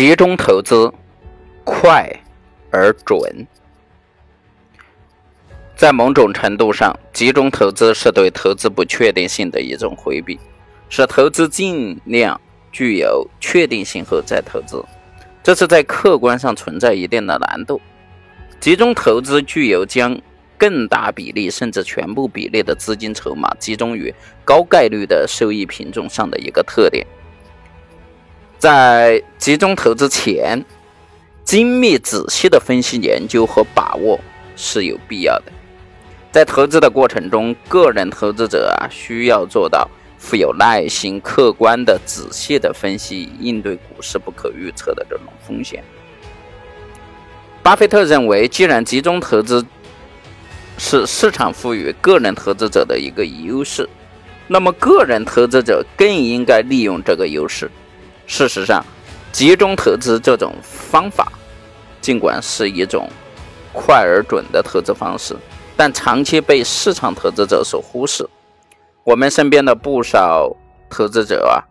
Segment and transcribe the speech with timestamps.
[0.00, 0.90] 集中投资，
[1.62, 2.10] 快
[2.70, 3.46] 而准。
[5.76, 10.40] 在某种程度上，集中投资是对投资不确定性的一种回避，
[10.88, 12.40] 使投资尽量
[12.72, 14.82] 具有确定性后再投资。
[15.42, 17.78] 这是在客观上存在一定的难度。
[18.58, 20.18] 集中投资具有将
[20.56, 24.14] 更大比例甚至全部比例的资金筹码集中于
[24.46, 27.06] 高概率的收益品种上的一个特点。
[28.60, 30.62] 在集中投资前，
[31.44, 34.20] 精密仔细的分析研究和把握
[34.54, 35.52] 是有必要的。
[36.30, 39.88] 在投资的过程中，个人投资者啊需要做到
[40.18, 45.82] 富有耐心、客观的、仔细的分析，应对股市不可预测的这种风险。
[47.62, 49.64] 巴菲特认为，既然集中投资
[50.76, 53.88] 是市场赋予个人投资者的一个优势，
[54.48, 57.70] 那么个人投资者更应该利用这个优势。
[58.30, 58.80] 事实上，
[59.32, 61.32] 集中投资这种方法，
[62.00, 63.10] 尽管是一种
[63.72, 65.36] 快而准的投资方式，
[65.76, 68.24] 但长期被市场投资者所忽视。
[69.02, 70.56] 我们身边的不少
[70.88, 71.66] 投资者啊，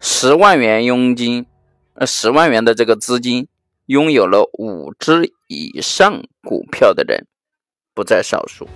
[0.00, 1.46] 十万元佣金，
[1.94, 3.46] 呃，十万元的这个资金，
[3.86, 7.24] 拥有了五只以上股票的人
[7.94, 8.66] 不在少数，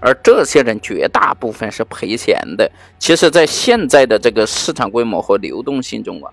[0.00, 2.72] 而这些人绝大部分是赔钱的。
[2.98, 6.32] 其实，在现在的这个市场规模和流动性中啊。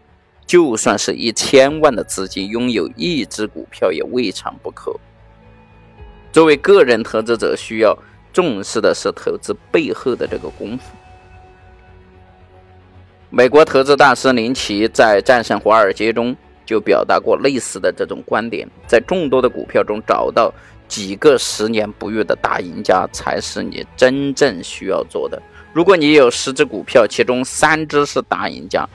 [0.50, 5.00] 就算是一千万的资金，拥有一只股票也未尝不可。
[6.32, 7.96] 作为个人投资者，需要
[8.34, 10.86] 重视的是投资背后的这个功夫。
[13.30, 20.52] 美国投资大师林奇在《战胜华尔街》中就表达过类似的这种观点：在众多的股票中找到
[20.88, 25.40] 几个十年不遇的大赢家，才是你真正需要做的。
[25.74, 28.90] 如果你有十只股票，其中三只是大赢家。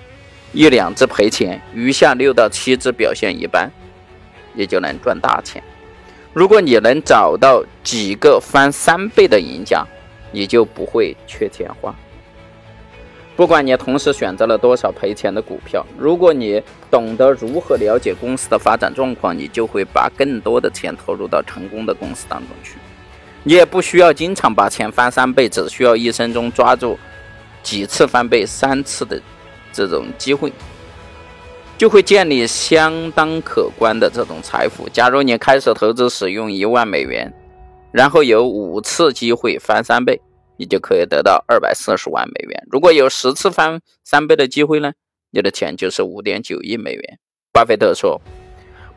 [0.55, 3.69] 一两只赔钱，余下六到七只表现一般，
[4.55, 5.61] 也就能赚大钱。
[6.33, 9.85] 如果你能找到几个翻三倍的赢家，
[10.31, 11.93] 你就不会缺钱花。
[13.35, 22.77] 不管你同时选择了多少赔钱的股票，如果你懂得如何了解公司的发展状况，你就会把更多的钱投入到成功的公司当中去。
[23.43, 26.97] 你也不需要经常把钱翻三倍，只需要一生中抓住
[27.61, 29.21] 几次翻倍、三次的。
[29.75, 30.53] 这种机会
[31.77, 34.89] 就会建立相当可观的这种财富。
[34.89, 37.31] 假如你开始投资使用一万美元，
[37.91, 40.21] 然后有五次机会翻三倍，
[40.57, 42.65] 你就可以得到二百四十万美元。
[42.71, 44.93] 如果有十次翻三倍的机会呢，
[45.33, 47.19] 你的钱就是五点九亿美元。
[47.53, 48.21] 巴菲特说：“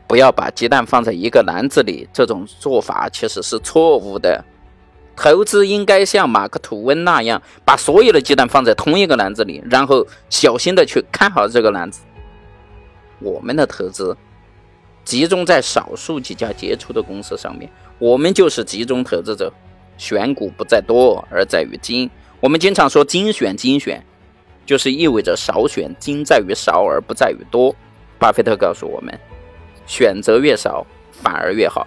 [0.06, 4.44] 不要把鸡蛋放在一个篮子里，这种做法其实是错误的。”
[5.20, 12.02] 投资应该像马克吐温那样，把所有的鸡蛋放在同一个篮子里，然后小心的去看好这个篮子。
[13.18, 14.16] 我们的投资
[15.04, 17.68] 集中在少数几家杰出的公司上面，
[17.98, 19.52] 我们就是集中投资者。
[19.96, 22.08] 选股不在多，而在于精。
[22.38, 24.00] 我们经常说精选精选，
[24.64, 27.74] 就是意味着少选，精在于少而不在于多。
[28.16, 29.18] 巴菲特告诉我们，
[29.88, 31.84] 选择越少，反而越好。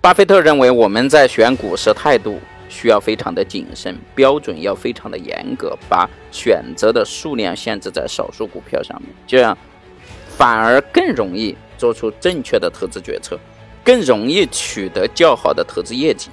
[0.00, 2.38] 巴菲特认为，我们在选股时态度
[2.68, 9.58] 需要非常的谨慎，标准要非常的严格，把选择的数量限制在少数股票上面，这样
[10.28, 13.36] 反而更容易做出正确的投资决策，
[13.82, 16.30] 更容易取得较好的投资业绩。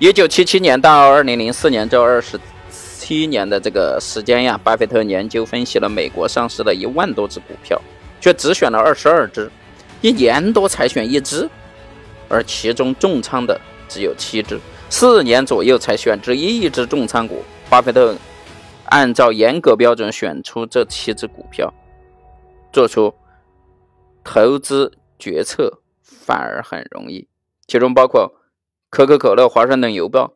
[0.00, 2.38] 一九七七年到二零零四年这二十
[2.70, 7.80] 七年的这个时间呀，巴菲特研究分析了美国上市的一万多只股票，
[8.20, 9.48] 却只选了二十二只，
[10.00, 11.48] 一年多才选一只。
[12.30, 14.58] 而其中重仓的只有七只，
[14.88, 17.42] 四年左右才选出一只重仓股。
[17.68, 18.16] 巴菲特
[18.86, 21.74] 按照严格标准选出这七只股票，
[22.72, 23.12] 做出
[24.24, 27.28] 投资决策反而很容易。
[27.66, 28.32] 其中包括
[28.88, 30.34] 可口可乐、华盛顿邮报，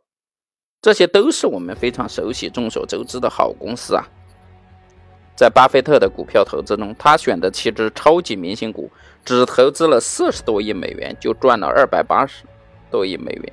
[0.82, 4.05] 这些都是我们非常熟悉、众所周知的好公司啊。
[5.37, 8.88] 在巴菲特的股票投资中，他选的七只超级明星股，
[9.25, 12.44] 只投资了四十多亿美元，就赚了二百八十
[12.91, 13.53] 多亿美元，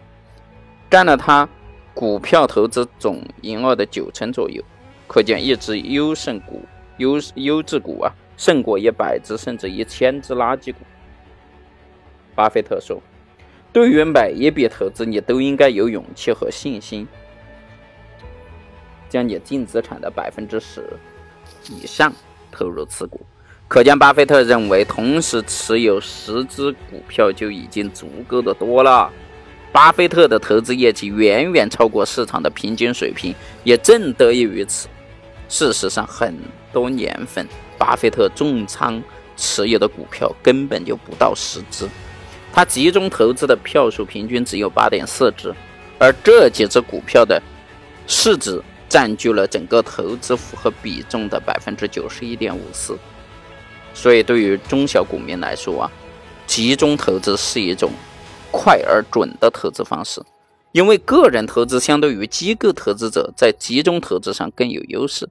[0.89, 1.47] 占了他
[1.93, 4.61] 股票投资总营额的九成左右。
[5.07, 6.63] 可见，一只优胜股、
[6.97, 10.79] 优优质股啊，胜过一百只甚至一千只垃圾股。
[12.33, 13.01] 巴菲特说
[13.73, 17.07] ：“对于每一笔投资，你都应该有勇气和信心，
[19.09, 20.85] 将你净资产的百分之十。”
[21.69, 22.13] 以上
[22.49, 23.19] 投入此股，
[23.71, 29.09] 可见巴菲特认为，同时持有十只股票就已经足够的多了。
[29.71, 33.33] 巴菲特的投资业绩远远超过市场的平均水平，
[33.63, 34.89] 也正得益于此。
[35.47, 36.37] 事实上，很
[36.73, 37.47] 多年份，
[37.77, 39.01] 巴菲特重仓
[39.37, 41.87] 持有的股票根本就不到十只，
[42.51, 45.55] 他集中投资的票数平均只有八点四只，
[45.97, 47.41] 而这几只股票的
[48.05, 52.97] 市值占据了整个投资复合比重的百分之九十一点五四。
[53.93, 55.91] 所以，对于中小股民来说啊，
[56.47, 57.91] 集中投资是一种
[58.51, 60.21] 快而准的投资方式。
[60.71, 65.29] 因为个人投资相对于机构投资者在集中投资上更有优势。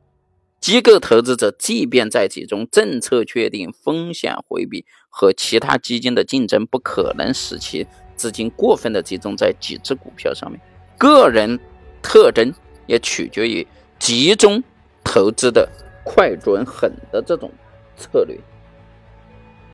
[0.61, 10.61] 机构投资者即便在集中，政策确定、风险回避和其他基金的竞争不可能使其资金过分的集中在几只股票上面。
[10.99, 11.59] 个人
[12.03, 12.53] 特征
[12.87, 13.67] 也取决于
[13.99, 14.63] 集中
[15.03, 15.67] 投资的
[16.05, 17.51] 快、准、狠的这种
[18.01, 18.41] 策略。